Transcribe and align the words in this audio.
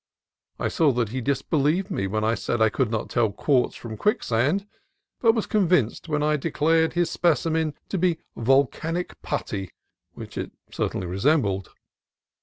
I 0.57 0.67
saw 0.67 0.91
that 0.93 1.09
he 1.09 1.21
disbelieved 1.21 1.91
me 1.91 2.07
when 2.07 2.23
I 2.23 2.33
said 2.33 2.57
that 2.59 2.63
I 2.63 2.69
could 2.69 2.89
not 2.89 3.07
tell 3.07 3.31
quartz 3.31 3.75
from 3.75 3.97
quicksand, 3.97 4.65
but 5.19 5.35
was 5.35 5.45
convinced 5.45 6.09
when 6.09 6.23
I 6.23 6.37
declared 6.37 6.93
his 6.93 7.11
specimen 7.11 7.75
to 7.89 7.99
be 7.99 8.17
volcanic 8.35 9.21
putty, 9.21 9.69
which 10.13 10.39
it 10.39 10.53
certainly 10.71 11.05
resembled. 11.05 11.69